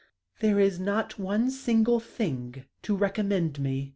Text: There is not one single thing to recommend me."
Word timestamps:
There 0.39 0.59
is 0.59 0.79
not 0.79 1.19
one 1.19 1.51
single 1.51 1.99
thing 1.99 2.65
to 2.81 2.95
recommend 2.97 3.59
me." 3.59 3.89